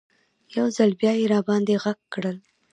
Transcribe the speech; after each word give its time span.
یو 0.55 0.67
ځل 0.75 0.89
بیا 0.99 1.11
یې 1.19 1.25
راباندې 1.33 1.75
غږ 1.83 1.99
کړل. 2.13 2.37